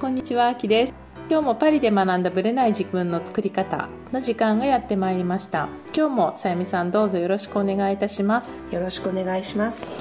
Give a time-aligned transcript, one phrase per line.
[0.00, 0.94] こんにちは、あきです。
[1.30, 5.68] 今日もパリで学んだブレない自分の作り方の時間がやってまいりました。
[5.96, 8.58] 今日もさゆみさんどうぞよろしくお願いいたします。
[8.70, 9.98] よろしくお願いします。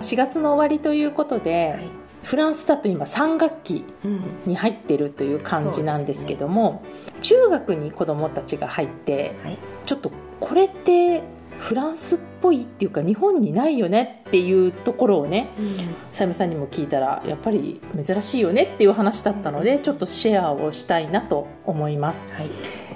[0.00, 1.88] 4月の終わりということで、はい。
[2.22, 4.22] フランスだと今3学期うん。
[4.46, 6.82] に入ってるという感じなんですけども、
[7.20, 9.58] 中学に子どもたちが入ってはい。
[9.84, 11.22] ちょっとこれって
[11.58, 15.76] フランスっぽいっていうか日本にないよねっていうところをねうん。
[16.12, 22.48] さゆみさんにも聞いたらやっぱり珍しいよねっていう話だったのでちょっとシェアをしたいなと思いますはい。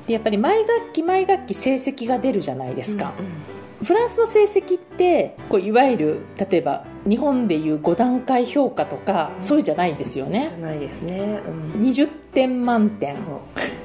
[0.07, 11.41] でやっぱり毎学期毎学期成績が出るじゃないですか、うんフランスの成績ってこういわゆる例えば日本でいう5段階評価とかうんそういうじゃないんですよじねゃないですね。
[11.47, 11.83] うん。
[11.83, 13.17] 20点満点。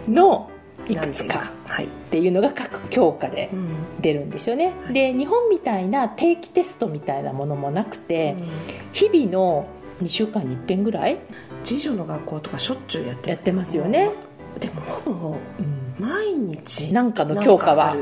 [0.10, 0.50] の
[0.88, 1.52] いくつか。
[1.68, 1.86] はい。
[1.86, 3.70] っていうのが各教科でうん。
[4.02, 8.48] 出るんですよね、はいで日本みたいな定期テストみたいなものもなくて、うん
[8.92, 9.66] 日々の
[10.02, 11.20] 2週間に1遍ぐらい？
[11.64, 14.10] 次女の学校とかしょっちゅうやってやってますよね。
[14.60, 17.96] でもほぼうん毎日なんかの教科は。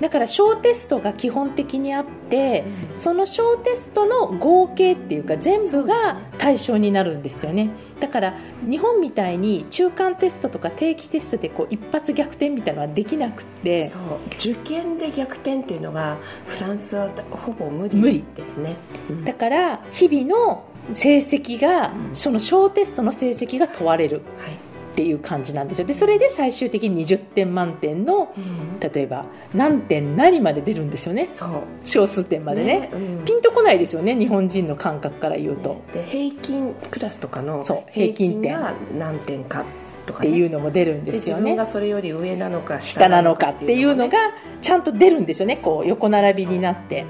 [0.00, 7.70] だから小テストが基本的にあって、その小テストの合計っていうか全部が対象になるんですよね。
[7.98, 8.34] だから
[8.68, 13.90] 日本みたいに中間テストとか定期テストでこう一発逆転みたいなのはできなくって
[14.38, 18.76] 受験で逆転っていうのがフランスはほぼ無理無理ですね。
[19.08, 19.24] うん。
[19.24, 22.14] だから日々の成績が、うん。
[22.14, 24.20] その小テストの成績が問われる。
[24.38, 24.65] はい。
[24.96, 25.86] っていう感じなんですよ。
[25.86, 28.80] でそれで最終的に20点満点のうん。
[28.80, 31.28] 例えば何点何まで出るんですよね。
[31.34, 31.50] そう。
[31.84, 32.88] 小数点までね。
[32.94, 33.24] うん。
[33.26, 38.54] ピンとこないですよね日本人の感覚から言うと、で平均クラスとかの平均点。
[38.54, 39.66] が何点か
[40.06, 41.42] とか、ってね、いうのも出るんでですよね。
[41.42, 44.18] 自分がそれより上なのか下なのかっていうのねが
[44.62, 45.58] ちゃんと出るんですよね。
[45.62, 47.04] こう横並びになって。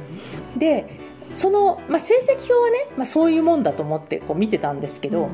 [0.56, 0.86] で
[1.32, 5.28] その、まあ、成績表はね、まあ、そういうもんだと思ってこう見てたんですけど、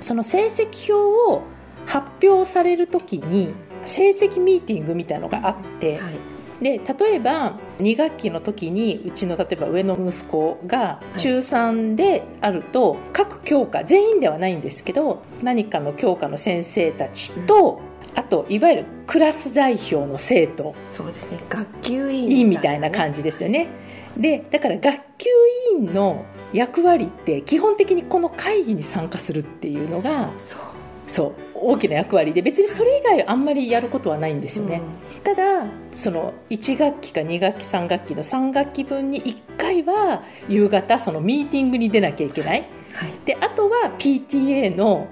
[0.00, 1.42] その成績表を
[1.88, 3.54] 発表される時に
[3.86, 6.14] 成績ミーティングみたいのがあって、はい。
[6.60, 17.80] で例えば2学期の時にうちの例えば上の息子が中3であると、各教科全員ではないんですけど何かの教科の先生たちと、
[18.14, 20.72] あといわゆるクラス代表の生徒。
[20.72, 21.38] そうですね。
[21.48, 23.68] 学級委員みたいな感じですよね。
[24.16, 25.30] でだから学級
[25.74, 30.60] 委員の役割って基本的にこの会議に参加するっていうのがそう。
[31.06, 31.32] そう
[31.62, 34.80] 大きな役割で別にそれ以外あんまりやることはないんですよね。
[35.24, 42.68] ただその1学期か2学期3学期の3学期分に1回は夕方そのミーティングに出なきゃいけない。
[42.92, 43.12] はい。
[43.24, 45.08] であとは PTA の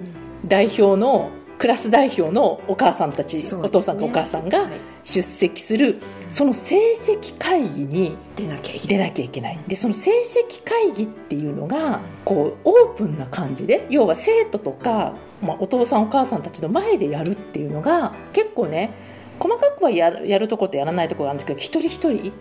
[0.46, 3.42] 代表のクラス代表のお母さんたち、ね。
[3.54, 9.08] お父さんかお母さんがはい出席するその成績会議に出なきゃいけ出ない。
[9.10, 18.92] なきゃいけないでその成績会議っていうのがこうオープンな感じで要は生徒とか、まあ、お父さんお母さんたちの前でやるっていうのが結構ね
[19.38, 22.32] 細かくはやるやるとことやらないとこがあるんですけど一人一人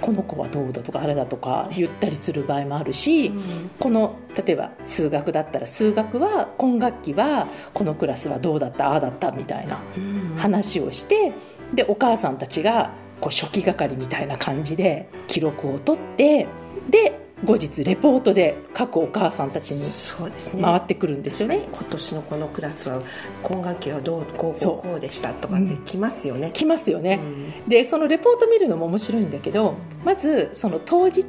[0.00, 3.32] この子はどうだとかあれだとか言ったりする場合もあるし、
[3.80, 9.78] この例えば数学だったら数学は今学期はこのクラスはどうだったああだったみたいな
[10.36, 11.32] 話をして
[11.74, 12.90] でお母さんたちが
[13.20, 16.46] こう初期係みたいな感じで記録を取って
[16.90, 20.62] で後日レポートで各お母さんたちにそうですね。
[20.62, 21.68] 回ってくるんですよね。
[21.70, 23.02] 今年のこのクラスは
[23.42, 27.26] 今学期はどうこうこうこうでしたとかってきますよね、来ますよね、う
[27.66, 27.68] ん。
[27.68, 31.24] でそのレポート見るのも面白いんだけどまずその当日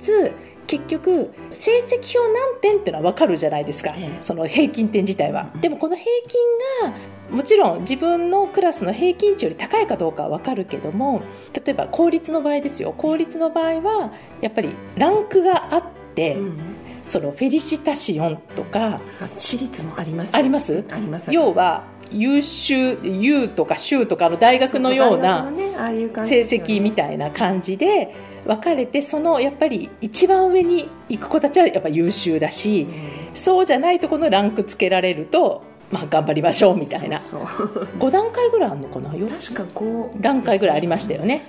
[0.66, 4.18] 結局成績表何点っていうのは分かるじゃないですか、ええ。
[4.22, 5.50] その平均点自体は。
[5.60, 6.98] でもこの平均が
[7.30, 11.22] もちろん自分のクラスの平均値より高いかどうかは分かるけども
[11.54, 12.94] 例えば公立の場合ですよ。
[12.98, 15.84] 公立の場合はやっぱりランクがあっ
[16.16, 16.58] て、うん。
[17.06, 20.36] そのフェリシタシオンとか私立もあります。
[20.36, 20.84] あります？
[20.92, 21.32] あります。
[21.32, 28.14] 要は優秀 U とか州とかの大学のような成績みたいな感じで
[28.46, 32.88] 分かれてそのやっぱり一番上に行く子たちはやっぱ優秀だし
[33.34, 37.20] そうじゃないところのランクつけられると、まあ、頑張りましょうみたいな。
[37.22, 37.88] そうそう。
[38.00, 39.16] 5段階ぐらいあるのかな？
[39.16, 41.44] よ確か5段階ぐらいありましたよね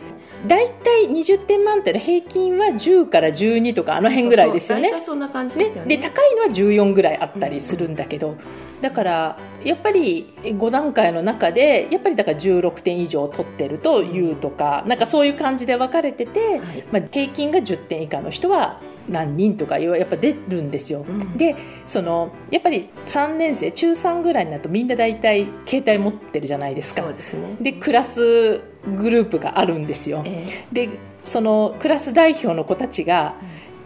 [0.46, 4.90] 大体20点満点の平均は10から12とかあの辺ぐらいですよね。
[4.90, 5.96] そうそうそうそんな感じですよね。
[5.96, 8.36] で高いのは14ぐらいあったりするんだけど、
[8.80, 16.84] だからやっぱり5段階の中でやっぱりだから16点以上取ってると U とか、なんかそういう感じで分かれてて、はい。
[16.92, 21.36] まあ、平均が10点以下の人は何人とかやっぱ出るんですよ、うん。
[21.36, 21.56] で
[21.86, 27.02] そのやっぱり3年生中3ぐらいになるとみんな大体携帯持ってるじゃないですか。
[27.12, 27.56] ですね。
[27.60, 28.60] でクラス
[28.96, 30.22] グループがあるんですよ。
[30.24, 30.88] えで
[31.24, 33.34] そのクラス代表の子たちが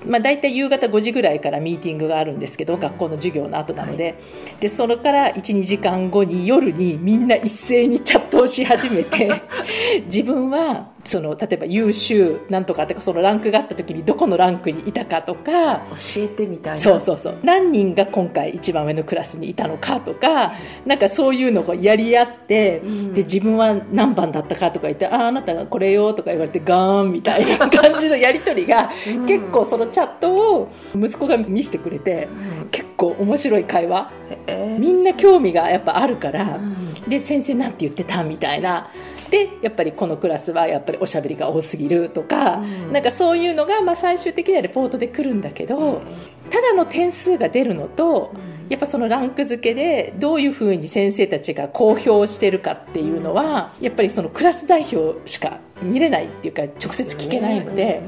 [0.07, 4.19] まあ、大体夕方5時ぐらいからミーティングがあるんですけど学校の授業の後なので,、
[4.61, 9.31] でそれから12時間後に夜にみんな一斉にチャットをし始めて
[10.07, 15.79] 自分はその例えば優秀なんとかとかそのランクがあった時にどこのランクにいたかとか
[16.15, 16.81] 教えてみたいな。
[16.81, 17.39] そうそうそう。
[17.43, 20.53] 何人が今回一番上のクラスにいたのかとか
[20.87, 23.15] なんかそういうのをやり合って、うん。
[23.15, 29.27] で自分は何番だったかとか言って「あああなたがこれよ」とか言われてガーンみたいな感じのやり取りが、うん。
[29.27, 32.29] 結構そのチャットを息子が見せてくれて
[32.63, 32.69] うん。
[32.71, 34.11] 結構面白い会話。
[34.47, 34.79] えー。
[34.79, 36.57] みんな興味がやっぱあるから。
[36.57, 36.93] うん。
[37.09, 38.89] で先生なんて言ってたみたいな
[39.33, 42.93] でやっぱりこのクラスはやっぱりおしゃべりが多すぎるとか、うん。
[42.93, 46.03] なんかそういうのがまあ最終的にはレポートで来るんだけど、
[46.51, 48.35] ただの点数が出るのと
[48.69, 58.03] やっぱそのランク付けでどういうふうに先生たちが公表してるかっていうのは、やっぱりそのクラス代表しか見れないっていうか直接聞けないので、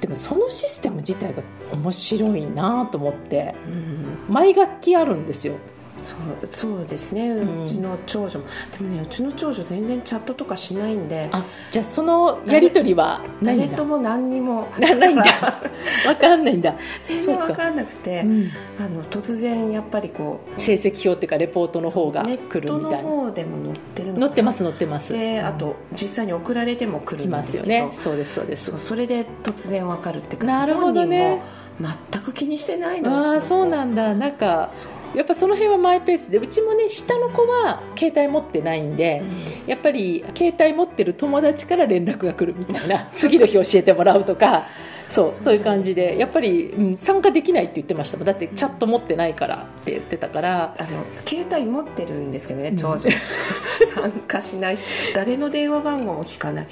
[0.00, 4.32] でもそのシステム自体が面白いなと思ってうん。
[4.32, 5.54] 毎学期あるんですよ
[6.02, 7.66] そうそうですね、うん。
[7.66, 8.46] ちの長女も。
[8.76, 11.28] でもねうちの長女全然チャットとかしないんで。
[11.32, 14.68] あじゃあそのやり取りは誰とも何にも。
[14.78, 15.24] なないんだ。
[16.06, 16.74] わかんないんだ。
[17.06, 17.46] 全そうか。
[17.46, 18.50] 然分かんなくて、うん。
[18.78, 23.08] あの突然やっぱりこう成績表っていうかレポートの方がネ来るみたいな。
[23.08, 25.12] 方でも載ってるの載ってます載ってます。
[25.12, 27.88] であと実際に送られても来るんですよね。
[27.92, 28.64] そうですそうです。
[28.66, 30.54] そうそれで突然わかるって感じ。
[30.54, 31.40] なるほどね。
[31.80, 34.14] 全く気にしてないのああそうんなんだ。
[34.14, 34.68] なんか
[35.14, 39.22] やっぱその辺はマイペースでうちもね下の子は携帯持ってないんで、
[39.66, 44.66] やっぱり携帯持ってる友達から連絡が来るみたいな 次の日教えてもらうとか
[45.12, 48.26] そうそういう感じでやっぱり、うん、参加できないって言ってましたもん。
[48.26, 50.74] だってチャット持ってないからって言ってたから。
[50.78, 52.76] あの携帯持ってるんですけどねうん。
[52.76, 53.02] 長女、
[53.94, 54.82] 参加しないし
[55.14, 56.66] 誰の電話番号も聞かない。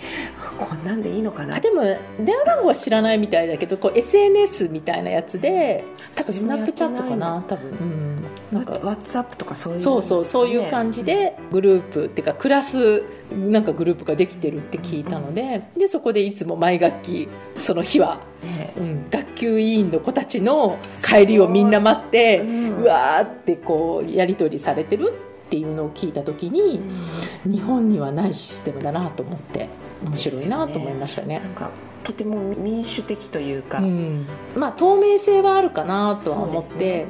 [0.58, 1.56] こんなんでいいのかな？
[1.56, 5.84] あでも電話番号は知らないみたいだけどこう SNS みたいなやつで
[6.14, 7.42] 多分スナップチャットかな？
[7.48, 17.28] 多分、うん、なんかワッツアップとかそういうそうそうそういう感じじでグループっていうかクラスなんかグループができてるって聞いたのででそこでいつも毎学期
[17.60, 22.70] その日は、ねうん、学級委員の子たちの帰りをみんな待ってうん。
[22.80, 26.80] うわーってこうやり取りされてるっていうのを聞いた時に
[27.44, 29.68] 日本にはないシステムだなと思って
[30.04, 31.40] 面白いなと思いましたね。
[31.40, 31.70] なんか
[32.04, 34.26] とても民主的というか、うん、
[34.56, 36.74] まあ透明性はあるかなとは思って。
[36.74, 37.06] ね。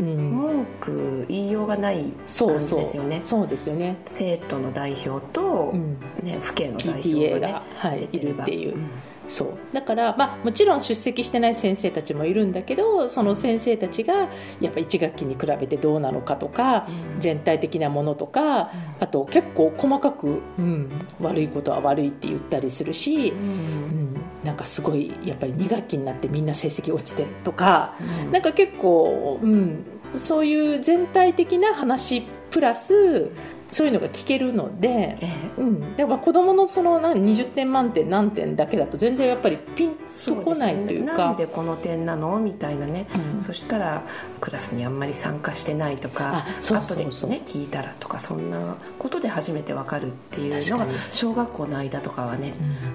[0.00, 3.20] うん、文句言いようがない感じですよね。
[3.22, 8.90] そうですよね、生徒の代表と、うん、ね、府警の代表が,、ねが、はい、いるっていう、ん
[9.28, 9.48] そう。
[9.72, 14.28] だから、まあ、もちろん出席してない先生たちもいるんだけどその先生たちが
[14.60, 16.86] やっぱ1学期に比べてどうなのかとか、
[17.16, 17.20] うん。
[17.20, 20.90] 全体的なものとか、あと結構細かく、うん、
[21.20, 27.94] 悪いことは悪いって言ったりするし、うん、なんかすごいやっぱり2学期になってみんな成績落ちてるとか、
[28.26, 28.32] うん。
[28.32, 29.84] なんか結構、うん、
[30.14, 33.30] そういう全体的な話プラス
[33.74, 35.18] そういうのが聞けるので。
[35.20, 42.38] えうん、だから子供のその何20点満点何点だけだと全然やっぱりピンえとこないというなんかでこの点なの？
[42.38, 43.06] みたいなね、
[43.36, 43.42] うん。
[43.42, 44.02] そしたら
[44.40, 47.28] クラスにあんまり参加してないとかあそうそうそう。
[47.28, 52.54] 後でね聞いたらとかそんなことで初めてわかるっていうのが小学校の間とかはね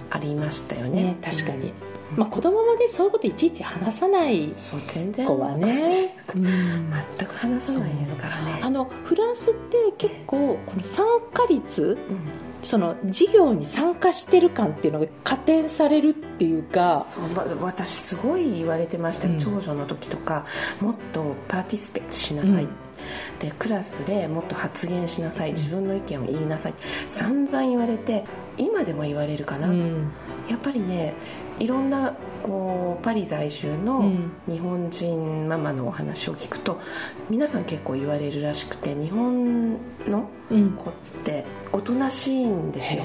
[0.10, 1.04] ありましたよね。
[1.04, 1.74] ね確かに、
[2.16, 4.50] まあ、子供もねそういうこといちいち話さない
[5.26, 6.44] 子はね、 うん。
[7.18, 8.60] 全く話さないですからね。
[8.64, 12.50] あのフランスって結構この参加率うん。
[12.62, 19.40] その授業に参加してる感っていうのが加点されるっていうかそうま私すごい言われてましたよ、うん。
[19.40, 20.46] 長女の時とか
[20.82, 22.70] もっとパーティスペートしなさい、うん
[23.40, 26.74] でクラスでもっと発言しなさい自分の意見を言いなさい
[27.10, 28.26] 散々言われて
[28.58, 30.12] 今でも言われるかな、うん。
[30.50, 31.14] やっぱりね
[31.60, 32.14] いろんな
[32.44, 34.32] こうパリ在住うのん。
[34.48, 36.80] 日本人ママのお話を聞くと
[37.30, 39.74] 皆さん結構言われるらしくて日本
[40.08, 40.72] のうん。
[40.72, 43.04] 子っておとなしいんですよ。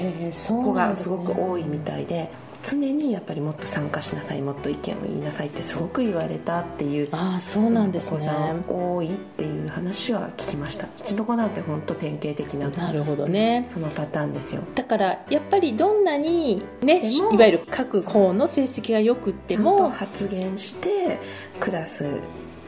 [0.59, 2.29] う子がすごく多いみたいで
[2.67, 10.87] 常にやっぱりもっと参加しなさいもっと意見を言いなさいってすごく言われたっていうああそうなんですお子さねん多いっていう話は聞きました。
[10.87, 13.65] うちの子なんて本当典型的ななるほどね。
[13.67, 14.61] そのパターンですよ。
[14.73, 21.19] だからやっぱりどんなにねいわゆる各校の成績がよくっても発言して
[21.59, 22.05] クラス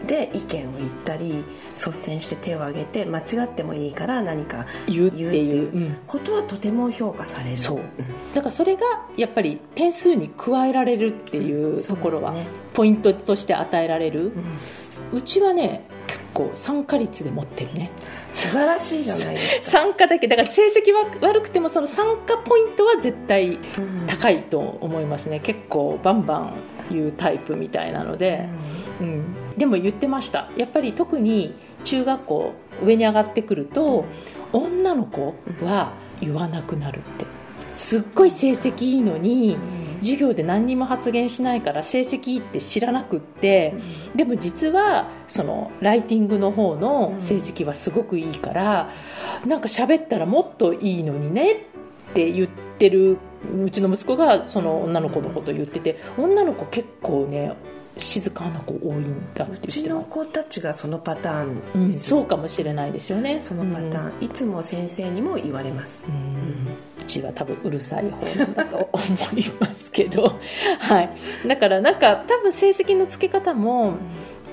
[0.06, 1.44] で意見を言ったり
[1.78, 5.96] 率先して手を挙げて間違ってもいいから何か言うっていう。
[6.08, 7.58] ことはとても評価される。
[7.58, 7.80] そう。
[8.34, 8.82] だからそれが
[9.16, 12.34] やっぱり点数に加えられるっていうところは
[12.74, 14.28] ポイントとして与えられる。
[14.28, 14.44] うん。
[15.14, 17.92] うちはね結構参加率で持ってるね。
[18.32, 24.08] 素晴らしいじゃないですか、 参加だけだから成績は悪くてもその参加ポイントは絶対うん。
[24.08, 25.40] 高いと思いますね。
[25.40, 26.54] 結構バンバン
[26.94, 28.48] いうタイプみたいなので、
[29.02, 30.50] うん、でも言ってました。
[30.56, 34.06] やっぱり特に中学校上に上がってくると
[34.54, 37.26] 女の子は言わなくなるって。
[37.78, 39.56] すっごい成績いいのに
[40.02, 43.76] 授業で何にも発言しないから成績いいって知らなくって
[44.16, 48.90] でも実はそのライティングの方の成績はすごくいいから
[49.46, 51.56] なんか喋ったらもっといいのにねっ
[52.14, 53.18] て言ってる
[53.64, 57.56] うちの息子がその女の子のことを言ってて女の子結構ね
[57.98, 63.40] 静かな子多いんだってう言ってまちの子たちがそのパターンうん、そうかもしれないですよね。
[63.42, 66.08] そのパターン、いつも先生にも言われます。
[66.08, 66.68] うん、
[67.02, 69.04] うちは多分うるさい方だと思
[69.38, 70.40] いますけど。
[70.80, 71.10] はい。
[71.48, 73.94] だからなんか多分成績の付け方も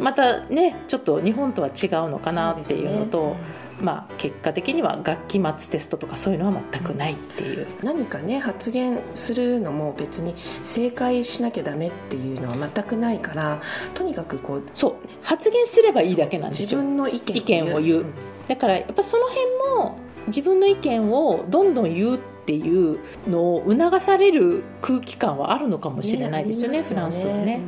[0.01, 3.37] またねちょっと日本とは違うのかなっていうのと
[3.81, 13.61] まあ結果的には学期末テストとかそういうのは全くないっていう、何かね発言するのも別に正解しなきゃダメっていうのは全くないから
[13.95, 18.05] とにかくこうそう発言すればいいだけなんです自よ分の意見意見を言う。
[18.49, 19.47] だからやっぱその辺
[19.79, 22.99] も自分の意見をどんどん言うっていう
[23.29, 27.61] のを促される空気感はあるのかもしれないですよねフランスはね。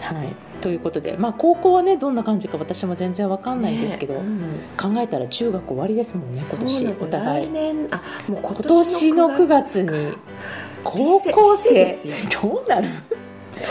[0.00, 0.28] はい、
[0.60, 4.14] ということで、まあ、高校はねどんな感じか私も全然わかんないんですけど、
[4.80, 6.86] 考えたら中学終わりですもんね今年。
[7.02, 7.46] お互い。
[7.46, 10.16] 来年あもう今今年の9月に
[10.84, 11.96] 高校生。
[12.42, 12.88] どうなる？
[13.58, 13.64] ど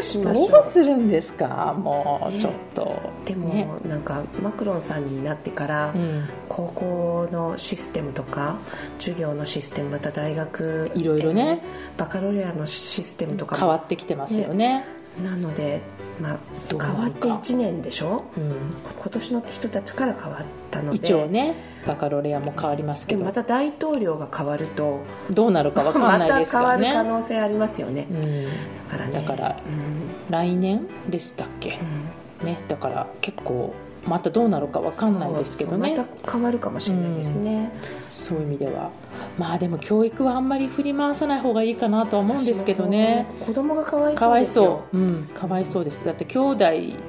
[0.00, 0.50] うしましょう。
[0.50, 1.74] どうするんですか？
[1.78, 2.93] もうちょっと、
[3.24, 3.68] でも、ね。
[3.88, 8.56] なんかマクロンさんになってから、うん、高校のシステムとか
[8.98, 11.62] 授業のシステムまた大学いろいろね。
[11.96, 14.84] バカロレアのシステムとかも変わってきてますよね。
[15.22, 15.80] なので、
[16.20, 16.38] まあ、
[16.68, 18.24] 変わって1年でしょ？
[18.36, 18.52] うん。
[19.00, 20.96] 今年の人たちから変わったので。
[20.96, 21.54] 一応ね
[21.86, 23.24] バカロレアも変わりますけど。
[23.24, 25.00] また大統領が変わると
[25.30, 28.50] どうなるかわかまたんないですか変わる可らね、能性ありますよね、うん、だ
[28.90, 29.12] からね。
[29.12, 30.30] だからうん。
[30.30, 31.78] 来年でしたっけ？
[31.80, 33.74] うんねだから結構
[34.06, 35.96] またどうなるかわかんないですけどね。
[35.96, 37.72] また変わるかもしれないですね、
[38.10, 38.90] そういう意味では。
[39.38, 43.26] まあでも教育はあんまり振り回さない方がいいかなとは思うんですけどね。
[43.40, 46.04] 子供がかわいそうかわいですよそう、うん、かわいそうです。
[46.04, 46.64] だって兄弟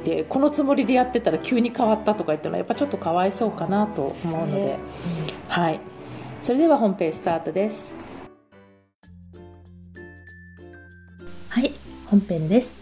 [0.06, 4.80] でこのつもりでやってたら急に変わったとか言ってのはやっぱちょっとかわいそうかなと思うので、ね。
[5.50, 5.80] はい。
[6.42, 7.92] それでは本編スタートです。
[11.50, 11.72] はい
[12.06, 12.74] 本編です。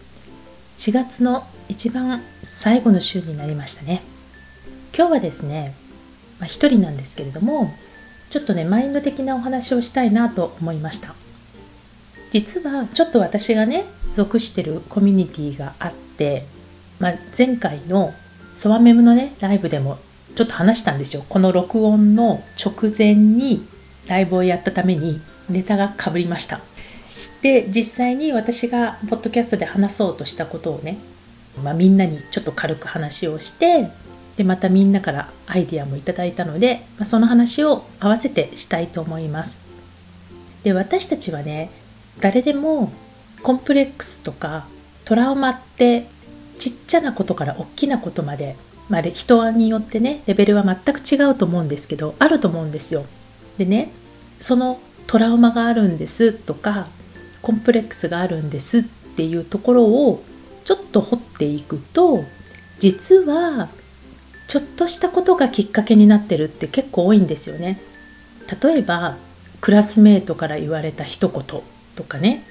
[0.76, 1.44] 4月の
[1.74, 4.00] 一番最後の週になりましたね。
[4.96, 5.74] 今日はですね、
[6.38, 7.68] まあ、一人なんですけれども
[8.30, 11.16] ちょっとねマインド的なお話をしたいなと思いました。
[12.30, 16.44] 実はちょっと私がね属してるコミュニティがあって、
[17.00, 18.14] まあ、前回の
[18.52, 19.98] ソワメムのねライブでも
[20.36, 21.24] ちょっと話したんですよ。
[21.28, 23.66] この録音の直前に
[24.06, 26.60] ライブをやったためにネタがかぶりました。
[27.42, 30.98] で実際に私がポッドキャストで話そうとしたことをね、
[31.62, 33.90] まあ、みんなにちょっと軽く話をして
[34.36, 39.62] でまたみんなからアイディアもいただいたので、まあ、その話を合わせてしたいと思います。
[40.64, 41.70] で私たちはね
[42.20, 42.90] 誰でも
[43.42, 44.66] コンプレックスとか
[45.04, 46.06] トラウマって
[46.58, 48.56] ちっちゃなことから大きなことまで、
[48.88, 53.04] まあ、人によってねレベルは全く違うと思うんですけどあると思うんですよ。
[53.58, 53.92] でね
[54.40, 56.88] そのトラウマがあるんですとか
[57.42, 60.24] コンプレックスがあるんですっていうところを
[60.64, 62.24] ちょっと掘っていくと
[62.78, 63.68] 実は
[64.46, 67.80] ちょっとしたことがきっかけになってるって結構多いんですよね。
[68.62, 69.16] 例えば
[69.60, 71.62] クラスメートから言われた一言
[71.96, 72.44] とかね。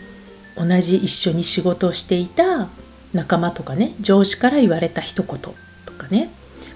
[0.55, 2.67] 同じ一緒に仕事をしていた
[3.13, 3.93] 仲間とかね。
[4.01, 5.53] 上司から言われた一言と
[5.97, 6.29] かね。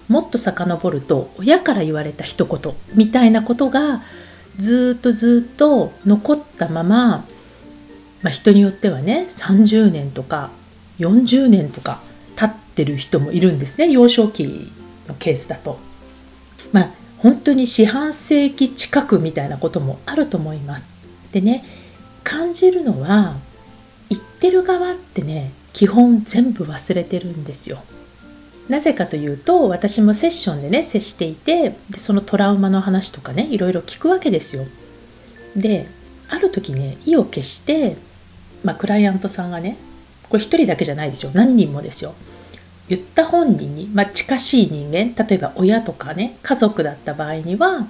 [0.07, 4.01] もっと遡ると親から言われた一言みたいなことが
[4.57, 7.25] ずっとずっと残ったまま、
[8.21, 10.51] まあ、人によってはね30年とか
[10.99, 12.01] 40年とか
[12.35, 14.71] 経ってる人もいるんですね幼少期
[15.07, 15.79] のケースだと。
[16.71, 20.87] まあ本当に四半世紀近くみたいなこともあると思います。
[21.31, 21.63] でね
[22.23, 23.35] 感じるのは
[24.09, 27.79] 言ってる側ってね基本全部忘れてるんですよ。
[28.69, 34.65] なぜかというと私もセッションでね接していてでそのトラウマの話とかねいろいろ聞くわけですよ。
[35.55, 35.87] で
[36.29, 37.95] ある時ね意を決して、
[38.63, 39.77] まあ、クライアントさんがね
[40.29, 41.31] これ一人だけじゃないですよ。
[41.33, 42.13] 何人もですよ。
[42.89, 47.85] 言った本人に、まあ、近しい人間例えば親とかね家族だった場合には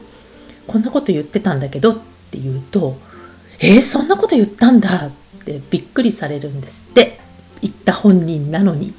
[0.66, 1.96] こんなこと言ってたんだけどっ
[2.32, 2.98] て言うと
[3.62, 5.12] 「えー、そんなこと言ったんだ」っ
[5.46, 7.28] てびっくりされるんですって。
[7.62, 8.94] 言った本人なのに。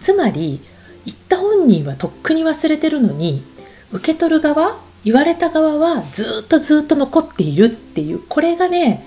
[0.00, 0.60] つまり
[1.06, 3.42] 言った本人はとっくに忘れてるのに
[3.90, 9.06] 受け取る側言われた側はずっとずっと残っているっていうこれがね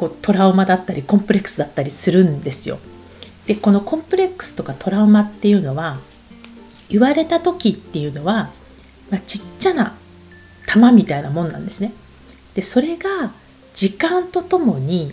[0.00, 2.78] こうトラウマだったりコンプレックスだったりするんですよ
[3.46, 5.98] でこのコンプレックスとかトラウマっていうのは
[6.88, 8.48] 言われた時っていうのは、
[9.10, 9.94] まあ、ちっちゃな
[10.66, 11.92] 玉みたいなもんなんですね。
[12.54, 13.32] でそれが
[13.74, 15.12] 時間とともに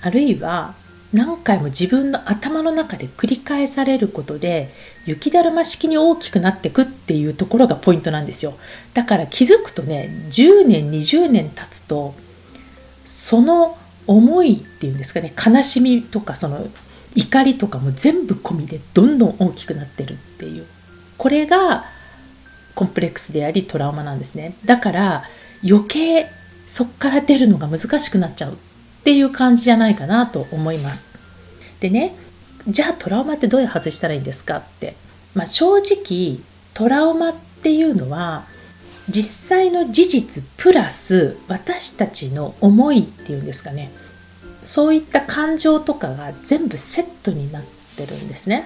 [0.00, 0.74] あるいは
[1.12, 4.70] 何回も自分の頭の中で繰り返されることで
[5.04, 8.54] 雪だるま式に大きくなってくっていうところがポイントなんですよ
[8.94, 12.14] だから気づくとね10年20年経つと
[13.04, 15.32] その思いっていうんですかね。
[15.34, 16.66] 悲しみとかその
[17.14, 20.66] 怒りとかも全部込みでどんどん大きくなってるっていう。
[21.18, 21.84] これが
[22.74, 24.54] コンプレックスでありトラウマなんですね。
[24.64, 25.24] だから
[25.64, 26.26] 余計
[26.66, 28.56] そっから出るのが難しくなっちゃうっ
[29.04, 31.06] ていう感じじゃないかなと思います。
[31.80, 32.14] でね
[32.68, 34.94] じゃあトラウマってどうやって外したらいいんですかって、
[35.34, 36.38] まあ、正直
[36.74, 38.44] トラウマっていうのは
[39.08, 43.90] 実際の事実プラス私たちの思いっていうんですかね。
[44.64, 47.64] そういった感情とかが全部セットになっ
[47.96, 48.64] てるんですね。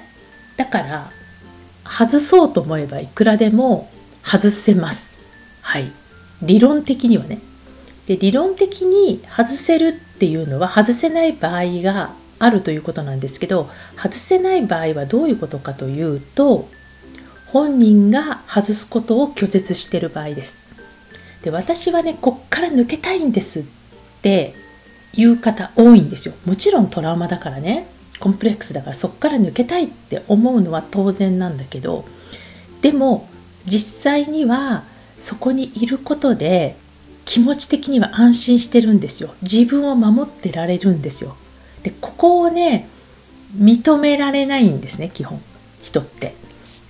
[0.57, 1.11] だから
[1.85, 3.90] 外そうと思えばいくらでも
[4.23, 5.16] 外せます。
[5.62, 5.90] はい。
[6.43, 7.40] 理論的にはね。
[8.07, 16.69] で理論的に外せるっていうのは外せない場合があるということなんですけど外せない場合はどういうことかというと
[17.57, 20.59] 本人が外すことを拒絶してる場合です。
[21.43, 23.65] で私はねこっから抜けたいんですっ
[24.21, 24.53] て
[25.15, 26.35] いう方多いんですよ。
[26.45, 27.87] もちろんトラウマだからね。
[28.21, 32.05] コンプレックスだからそっから抜けたいって思うのは当然なんだけど
[32.83, 33.29] でも
[33.67, 34.85] 実際には
[35.19, 36.77] そこにいることで
[37.25, 39.31] 気持ち的には安心してるんですよ。
[39.41, 41.37] 自分を守ってられるんですよ。
[41.83, 42.87] でここをね
[43.57, 45.41] 認められないんですね基本。
[45.83, 46.46] 人って。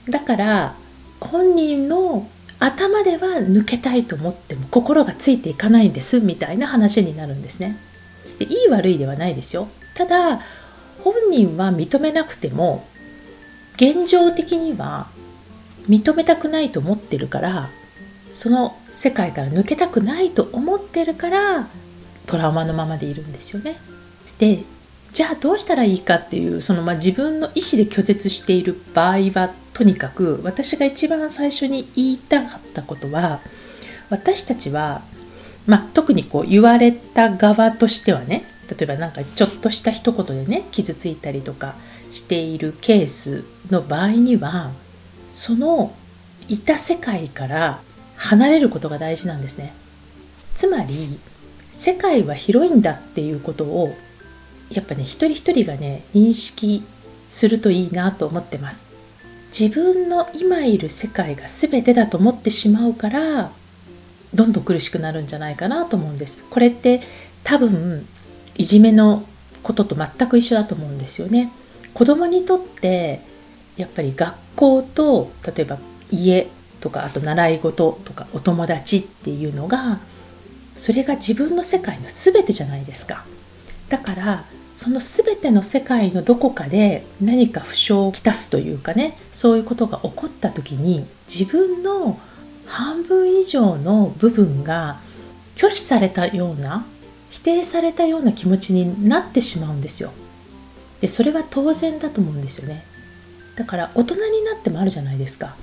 [0.08, 0.74] だから
[1.20, 7.76] 本人の頭では抜けたいと思っても心がついていかないんですみたいな話になるんですね
[8.38, 10.40] でいい悪いではないですよただ
[11.04, 12.86] 本人は認めなくても
[13.76, 15.08] 現状的には
[15.88, 17.68] 認めたくないと思ってるから
[18.32, 21.68] その世界から抜けたくないと思ってるから
[22.26, 23.76] トラウマのままでいるんですよね。
[24.38, 24.64] で
[25.16, 33.40] じゃあどうしたらいいかっていうその、まあ、自分の意思で拒絶している場合はとにかく私が一番最初に言いたかったことは
[34.10, 35.00] 私たちは、
[35.66, 41.76] まあ、特にこう言われた側としてはね例えば何かちょっとした一言でね傷ついたりとか
[42.10, 44.70] しているケースの場合には
[45.32, 45.94] その
[46.46, 47.80] いた世界から
[48.16, 49.72] 離れることが大事なんですね。
[50.54, 51.18] つまり
[51.72, 53.96] 世界は広いんだっていうことを
[54.70, 56.84] やっぱね一人一人がね認識
[57.28, 58.88] するといいなと思ってます。
[59.58, 63.50] 自分の今いる世界が全てだと思ってしまうから
[64.34, 66.44] どんどん苦しくなるんじゃないかなと思うんです。
[66.50, 67.00] これって
[67.42, 68.06] 多分
[68.56, 69.24] いじめの
[69.62, 71.50] ことと全く一緒だと思うんですよね。
[71.94, 73.20] 子供にとって
[73.76, 75.78] やっぱり学校と例えば
[76.10, 76.48] 家
[76.80, 79.98] とかあと習い事とかお友達っていうのが
[80.76, 83.24] それが自分の世界の全てじゃないですか。
[83.88, 84.44] だから
[84.76, 92.20] その全ての世界のどこかで何か負傷をきたすというかねそういうことが起こった時に自分の
[92.66, 95.00] 半分以上の部分が
[95.54, 96.84] 拒否されたような
[97.30, 100.12] 否定されたような気持ちになってしまうんですよ。
[101.00, 102.84] でそれは当然だと思うんですよね。
[103.56, 105.56] だから大人になってもあるじゃないですか。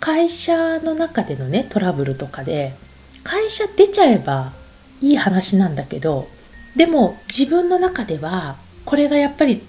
[0.00, 2.74] 会社の中でのねトラブルとかで
[3.22, 4.52] 会社出ちゃえば
[5.00, 6.28] いい話なんだけど
[6.76, 9.62] でも自分の中ではこれがやっぱり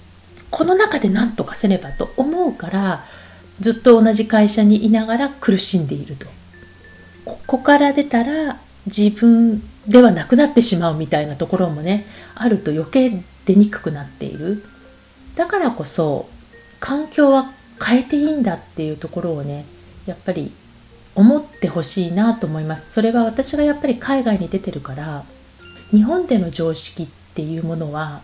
[0.49, 3.03] この中で何とかせねばと思うから
[3.59, 6.27] ずっと同じ会社にいながら苦しんでいると。
[7.25, 14.63] ここから出たら自分ではなくなってしまうみたいなところもねあると余計出にくくなっている。
[15.35, 16.29] だからこそ
[16.79, 17.51] 環境は
[17.83, 19.65] 変えていいんだっていうところをね
[20.05, 20.51] やっぱり
[21.15, 22.91] 思ってほしいなと思います。
[22.91, 25.23] それは私がやっぱり海外に出てるから
[25.95, 28.21] 日本での常識っていうものは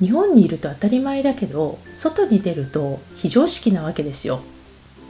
[0.00, 4.40] 日本にいると当たり前だけど外に出ると非常識なわけですよ。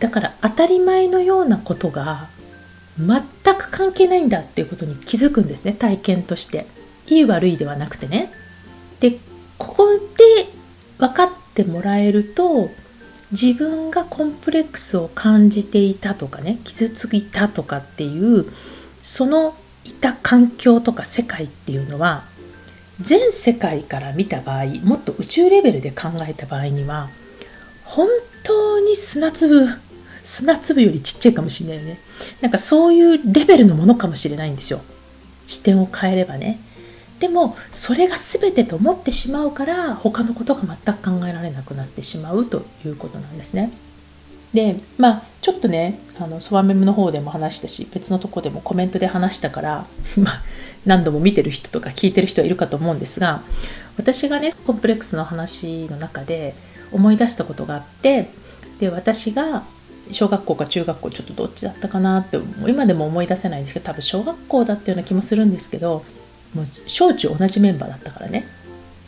[0.00, 2.28] だから当たり前のようなことが
[2.98, 3.20] 全
[3.54, 5.72] く関係ないんだっていうことに気づくんですね。
[5.72, 6.66] 体験として。
[7.06, 8.30] いい悪いではなくてね。
[9.00, 9.18] で
[9.58, 10.46] ここで
[10.98, 12.68] 分かってもらえると
[13.32, 18.46] 自分がコンプレックスを感じていたとかね傷ついたとかっていう
[19.02, 22.24] そのいた環境とか世界っていうのは
[23.00, 27.08] 全世界から見た場合もっと宇宙レベルで考えた場合には
[27.84, 28.08] 本
[28.44, 29.68] 当に砂粒
[30.22, 31.98] 砂粒よりちっちゃいかもしれないよね。
[32.40, 34.80] なんかそういうレベルのものかもしれないんですよ。
[35.48, 36.60] 視点を変えればね。
[37.18, 43.72] でもそれが全てと思ってしまうから他のことが全く考えられなくなってしまうということなんですね。
[44.54, 49.86] でまあちょっとねあのソワメムの方でも話したし別のとこでもコメントで話したから
[50.16, 50.42] まあ
[50.84, 53.42] 何度も見てる人とか聞いてる人はいるかと思うんですが
[53.96, 56.54] 私がねコンプレックスの話の中で
[56.92, 58.28] 思い出したことがあって
[58.78, 59.62] で私が
[60.10, 62.38] 小学校か中学校ちょっとどっちだったかなって
[62.68, 66.04] 今でも思い出せないんですけど多分小学校だったような気もするんですけど
[66.54, 68.46] もう小中同じメンバーだったからね。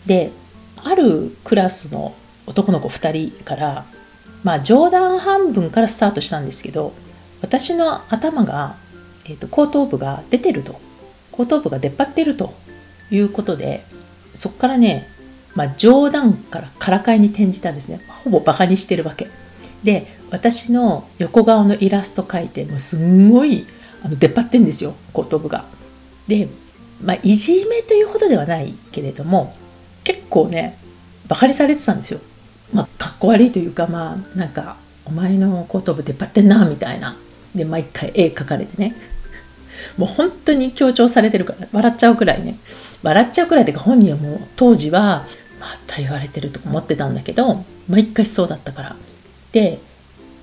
[0.06, 0.30] で
[0.76, 2.14] あるクラスの
[2.46, 3.84] 男の子2人から
[4.44, 6.92] まあ冗談半分からスタートしたんですけど
[7.42, 8.76] 私の頭が、
[9.26, 10.80] えーと、後頭部が出てると。
[11.36, 12.54] 後頭部が出っ張ってると
[13.10, 13.84] いうことで
[14.34, 15.08] そこからね、
[15.54, 18.00] まあ、冗談からからかいに転じたんですね。
[18.24, 19.26] ほぼバカにしてるわけ。
[19.82, 23.66] で私の横顔のイラスト描いてもうすんごい
[24.02, 25.64] あの出っ張ってんですよ後頭部が。
[26.28, 26.48] で
[27.02, 29.54] まあいじめというほどではないけれども
[30.04, 30.76] 結構ね
[31.28, 32.20] バカにされてたんですよ。
[32.72, 37.16] まあ、かっこ悪いというかまあなんかお前の後頭部出っ張ってんなみたいな。
[37.54, 38.94] で毎回絵描かれてね。
[39.96, 42.58] もう本当に強調されてるから笑っちゃうくらいね。
[43.02, 45.26] 笑っちゃうくらいっていうか本人はもう当時は
[45.60, 48.96] また言われてると思ってたんだけど毎回そうだったから。
[49.52, 49.78] で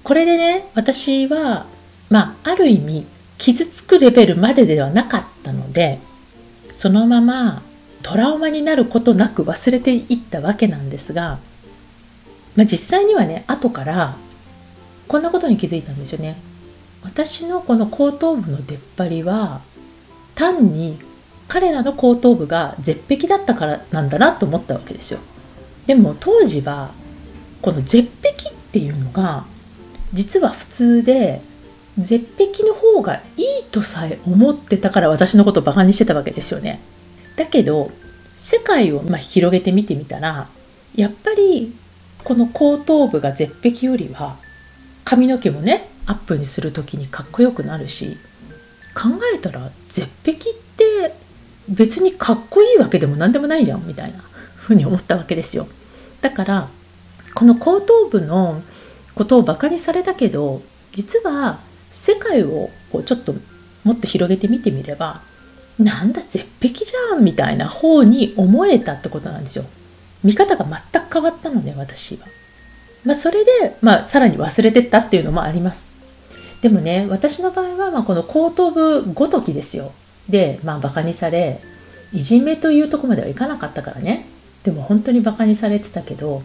[0.04, 1.66] これでね私は
[2.10, 3.06] まあある意味
[3.38, 6.00] 傷つくレベルまでではなかったので
[6.72, 7.62] そのまま
[8.04, 11.40] トラウマになることなく忘れていったわけなんですが
[12.56, 14.16] まあ、実際にはね後から
[15.08, 16.38] こんなことに気づいたんですよね。
[17.04, 19.62] 私のこの後頭部の出っ張りは
[20.36, 21.00] 単に
[21.48, 25.20] 彼らの後頭部が絶壁だったからなんだなと思ったわけですよ。
[25.88, 26.92] でも当時は
[27.62, 29.44] この絶壁っていうのが
[30.14, 31.42] 実は普通で
[31.98, 36.80] 絶壁の方がいいとさえ思ってたから私のことをバカにしてたわけですよね。
[37.36, 37.92] だけど
[38.38, 40.48] 世界をま広げてみてみたら
[40.96, 41.74] やっぱり
[42.24, 44.38] この後頭部が絶壁よりは
[45.04, 48.18] 髪の毛もねアップにする時にかっこよくなるし
[48.94, 50.40] 考えたら絶壁っ
[50.78, 51.14] て
[51.70, 55.68] 別にかっこいいわけでも何でもないじゃんみたいなふうに思ったわけですよ。
[56.22, 56.68] だから
[57.34, 58.62] この後頭部の
[59.16, 61.60] ことをバカにされたけど実は
[61.92, 63.34] 世界をこうちょっと
[63.84, 65.22] もっと広げてみてみれば
[65.80, 69.66] なんだ絶壁じゃんみたいな方に思えたってことなんですよ。
[70.24, 72.26] 見方が全く変わったので私は。
[73.04, 75.84] まあ、それで、まあ、さらに忘れてったっていうのもあります。
[76.62, 79.92] でもね、私の場合は、まあ、この後頭部ごときですよ。
[80.30, 81.60] で、まあ、バカにされ、
[82.14, 84.28] いじめというとこまではいかなかったからね。
[84.64, 86.44] でも本当にバカにされてたけど、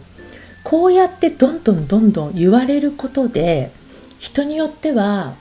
[0.63, 3.71] こうやってどんどんどんどん言われることで、
[4.17, 5.35] 人によっては、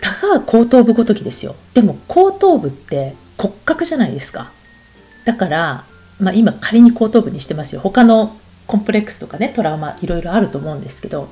[0.00, 1.56] たかが後頭部ごときですよ。
[1.74, 4.52] でも後頭部って骨格じゃないですか。
[5.24, 5.84] だから、
[6.20, 7.80] まあ、今仮に後頭部にしてますよ。
[7.80, 11.28] 他のコンプレックスとかねトラウマいろいろあると思うんですけど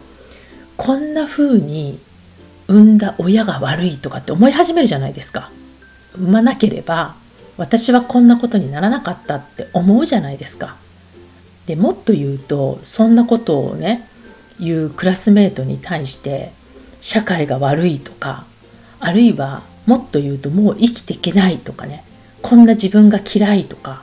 [0.76, 2.00] こんな風に
[2.66, 5.50] 産んだ親が悪いとかって思い始めるじゃないですか。
[6.14, 7.14] 産まなければ
[7.56, 10.76] 私はこんなことにならなかったって思うじゃないですか。
[11.66, 14.08] でもっと言うとそんなことをね
[14.58, 16.50] 言うクラスメートに対して
[17.00, 18.46] 社会が悪いとか
[19.00, 22.04] あるいはもっと言うともう生きていけないとかね
[22.42, 24.02] こんな自分が嫌いとか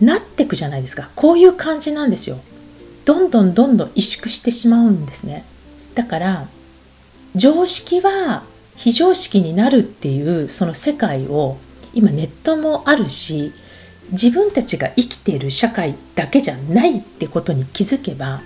[0.00, 1.10] なってくじゃないですか。
[1.14, 2.38] こういう感じなんですよ。
[3.04, 5.44] どんどんどんどん萎縮してしまうんですね。
[5.94, 6.48] だから
[7.34, 8.42] 常識は
[8.76, 11.58] 非常識になるっていうその世界を
[11.94, 13.52] 今ネットもあるし
[14.12, 18.40] 自分たちが生きている社会だけじゃないってことに気づけば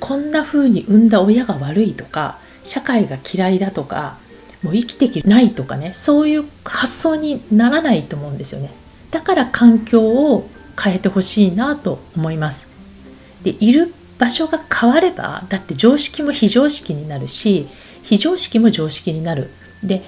[0.00, 4.16] こんな風に産んだ親が悪いとか社会が嫌いだとか
[4.62, 8.70] もう生きてきないとかねそういう発想にならないと思うんですよね。
[9.10, 12.68] だから環境を変えてほしいなと思います。
[13.42, 17.68] でいる場所が変わればだって常識も非常識になるし
[18.02, 19.50] 非常識も常識になる。
[19.82, 20.02] で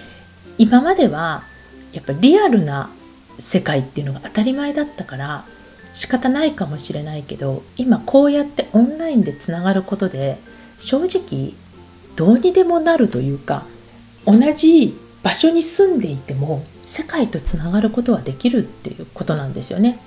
[0.59, 1.45] 今までは
[1.93, 2.91] やっぱリアルな
[3.39, 5.45] 世界っていうのが当たり前だったから
[5.93, 10.39] 仕方ないかもしれないけど今こうやってオンラインでつながることで
[10.79, 11.53] 正直
[12.17, 13.65] どうにでもなるというか
[14.27, 19.99] 同じ場所に住んでいても世界とつながることはできるっていうことなんですよね。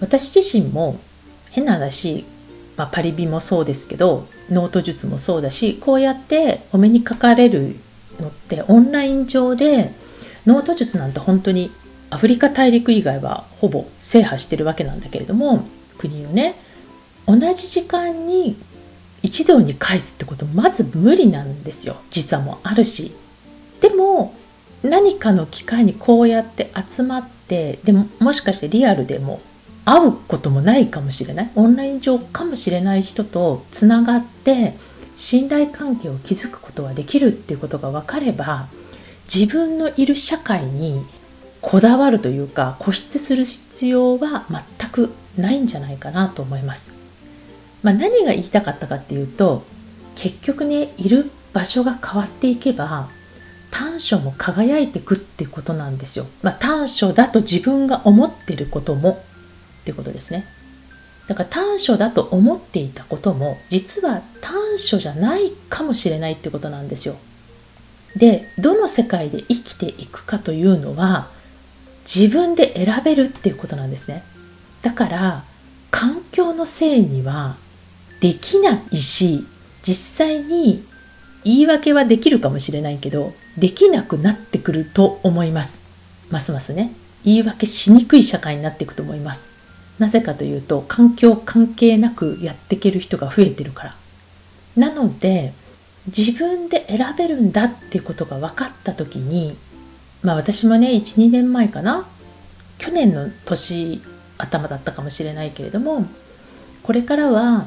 [0.00, 0.98] 私自身も
[1.50, 2.24] 変な話、
[2.76, 7.76] まあ、パリビもそうですけどノート術もそうだしこうやってお目にかかれる
[8.20, 9.90] のってオンライン上で
[10.46, 11.70] ノート術なんて本当に
[12.10, 15.64] アフリカ大陸以外はほぼ制覇してるわけなんだけれども
[15.98, 16.54] 国をね
[17.26, 18.56] 同じ時間に
[19.22, 21.96] 一堂に会すってことまず無理なんですよ。
[22.10, 23.12] 時差もうあるし。
[23.80, 24.34] でも
[24.82, 29.40] 何かの機会にこうやって集まってでももしかしてリアルでも
[29.88, 34.74] 会うこともないかもしれないオンライン上かもしれない人とつながって
[35.16, 38.68] 信頼関係を築くことができるっていうことが分かれば
[39.32, 41.06] 自分のいる社会に
[41.62, 44.44] こだわるというか固執する必要は
[44.78, 46.92] 全くないんじゃないかなと思います。
[47.82, 49.64] まあ、何が言いたかったかっていうと
[50.16, 53.08] 結局ねいる場所が変わっていけば
[53.70, 56.26] 短所も輝いていくっていうことなんですよ。
[56.42, 59.22] まあ、短所だと自分が思ってることも
[59.88, 60.44] ってことですね。
[61.28, 67.16] だから短所だと思っていたことも実は短所じゃないかもしれないってことなんですよ。
[68.16, 71.28] でどの世界で生きていくかというのは
[72.02, 74.22] 自分で選べるっていうことなんですね。
[74.82, 75.44] だから
[75.90, 77.56] 環境のせいには
[78.20, 79.46] できないし
[79.82, 80.84] 実際に
[81.44, 85.80] 言い訳はできるかもしれないけどできなくなってくると思います
[86.30, 86.92] ますますね
[87.24, 89.47] 言い訳しにくい社会になっていくと思います
[89.98, 93.96] なぜかというと環境関係なくやっていける人が増えてるから。
[94.76, 95.52] なので
[96.06, 99.56] 自分で選べるんだっていうことが分かった時に
[100.22, 102.06] まあ私もね12年前かな
[102.78, 104.00] 去年の年
[104.38, 106.06] 頭だったかもしれないけれども
[106.82, 107.66] これからは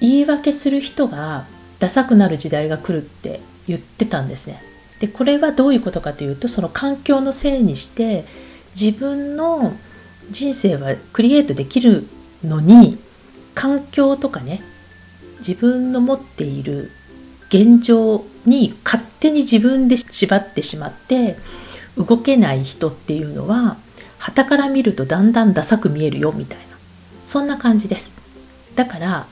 [0.00, 1.44] 言い訳する人が
[1.78, 4.60] ダサくなる時代が来るって言ってたんですね。
[5.00, 8.24] でこれはどういうことかというとその環境のせいにして
[8.80, 9.74] 自分の
[10.30, 12.06] 人生はクリエイトできる
[12.44, 12.98] のに
[13.54, 14.62] 環境とかね
[15.38, 16.90] 自分の持っている
[17.48, 21.36] 現状に勝手に自分で縛ってしまって
[21.96, 23.76] 動けない人っていうのは
[24.18, 26.64] 旗から見るとだんだんダサく見えるよみたいな
[27.24, 28.14] そんな感じです。
[28.74, 29.26] だから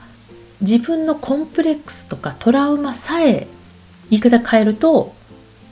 [0.61, 3.47] 自分のコンプレックスとかトラウマさえ
[4.09, 5.13] 言い方変えると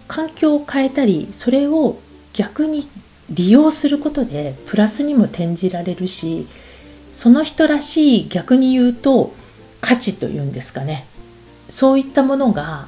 [0.08, 2.00] 環境を変えたりそれを
[2.34, 2.88] 逆に
[3.30, 6.48] 利用することでプラスにも転じられるし
[7.14, 9.34] その人らしい逆に言うと
[9.82, 11.06] 価値というんですかね。
[11.70, 12.88] そういったものが、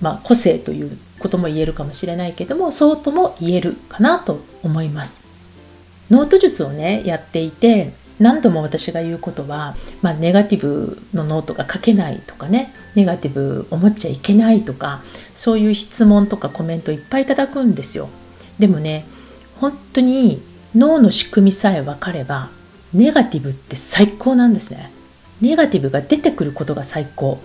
[0.00, 5.22] まあ、個性ということも言えるかもしれないけどもそうとも言えるかなと思います。
[6.10, 15.02] ノート術をねやっていて何度も私が言うことは、まあ、ネガティブのノートが書けないとかねネガティブ思っちゃいけないとか
[15.34, 18.08] そういう質問とかコメントいっぱいいただくんですよ。
[18.58, 19.04] でもね
[19.60, 20.42] 本当に
[20.74, 22.50] 脳の仕組みさえ分かれば
[22.92, 24.90] ネガティブって最高なんですね。
[25.40, 27.40] ネガティブが出てくることが最高。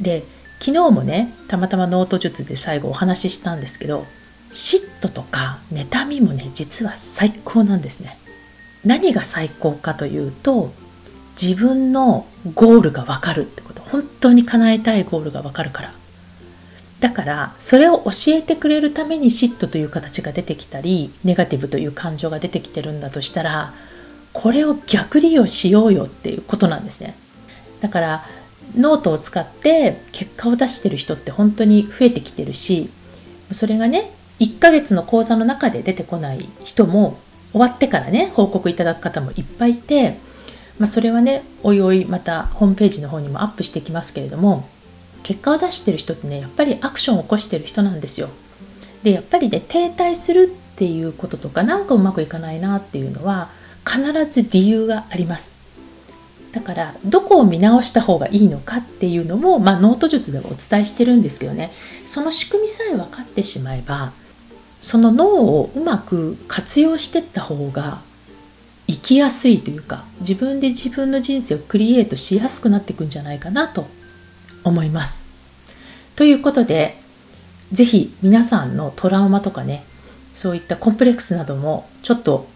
[0.00, 0.24] で
[0.60, 4.06] 昨日もねたまたまノート術で最後お話ししたんですけど
[4.52, 8.16] 嫉妬とか妬みもね実は最高なんですね。
[8.84, 10.72] 何が最高かというと
[11.40, 13.82] 自分のゴールが分かるってこと。
[13.82, 15.92] 本当に叶えたいゴールが分かるから。
[17.02, 23.74] だからそれを教えてくれるために嫉妬という形が出てきたりネガティブという感情が出てきてるんだとしたら
[24.32, 27.16] これを逆利用しようよっていうことなんですね。
[27.80, 28.24] だから
[28.76, 32.88] ノートを使って結果を出してる人って本当に増えてきてるし
[33.50, 37.18] それがね1ヶ月の講座の中で出てこない人も
[37.50, 40.18] 終わってからね報告いただく方もいっぱいいて、
[40.78, 44.68] まあ、それはねおいおいまたホームページの方にもアップしてきますけれども
[45.22, 48.28] 結果を出してる人ってねやっぱりアクションを起こしてる人なんですよ。
[49.02, 53.48] でやっぱりね停滞するっていうこととか何かうまくいかないなっていうのは
[53.84, 55.62] 必ず理由があります。
[56.52, 61.72] だからどこを見直した方がいいのかっていうのも、まあ、ノート術ではお伝えしてるんですけどね
[62.04, 64.12] その仕組みさえ分かってしまえば
[64.82, 68.02] その脳をうまく活用してった方が
[68.86, 73.86] 生きやすいというか自分で自分の人生をクリエイトしやすくなっていくんじゃないかなと
[74.64, 75.22] 思います。
[76.16, 76.96] ということで、
[77.72, 79.84] ぜひ皆さんのトラウマとかね、
[80.34, 82.48] そういったコンプレックスなどもちょっと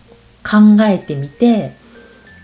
[0.45, 1.73] 考えてみて、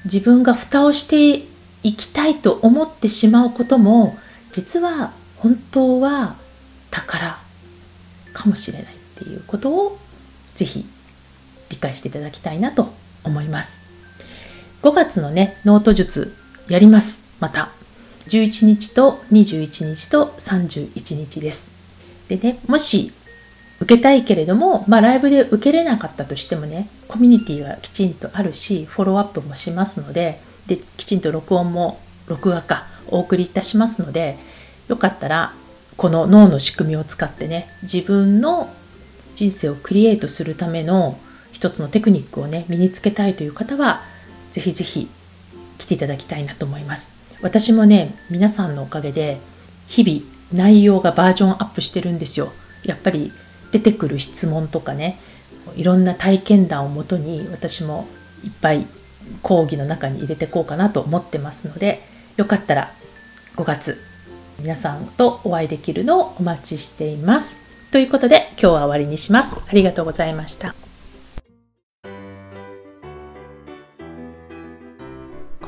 [0.05, 1.47] 自分が蓋をして
[1.83, 4.17] いきたいと思ってしまうことも、
[4.53, 6.37] 実は本当は
[6.91, 7.39] 宝
[8.33, 9.99] かもしれないっていうことを
[10.55, 10.87] ぜひ
[11.71, 12.93] 理解していただきたいなと
[13.25, 13.75] 思います。
[14.83, 16.35] 5月のね、ノート術
[16.69, 17.25] やります。
[17.41, 17.82] また。
[18.29, 21.71] 11日と21日と31日です。
[22.29, 23.13] でね、もし
[23.81, 34.39] 受けたいけれども、まあ、ライブで受けれなかったとしてもね、コミュニティがきちんとあるし、フォローアップもしますので、できちんと録音も、録画か、お送りいたしますので、
[34.89, 35.53] よかったら、
[35.97, 38.73] この脳の仕組みを使ってね、自分の
[39.35, 41.19] 人生をクリエイトするための
[41.51, 44.03] 一つのテクニックをね、身につけたいという方は、
[44.53, 45.09] ぜひぜひ
[45.79, 47.22] 来ていただきたいなと思います。
[47.43, 49.39] 私もね皆さんのおかげで
[49.87, 52.53] 日々内容がバージョンアップしてるんですよ
[52.85, 53.33] やっぱり
[53.73, 55.19] 出てくる質問とかね
[55.77, 58.07] いろんな体験談をもとに私も
[58.45, 58.87] いっぱい
[59.43, 62.01] 講義の中に入れてこうかなと思ってますので
[62.37, 62.91] よかったら
[63.57, 63.99] 5月
[64.59, 67.57] 皆さんとお会いできるのをお待ちしています。
[67.91, 69.57] ということで今日は終わりにします。
[69.69, 70.92] ありがとうございました。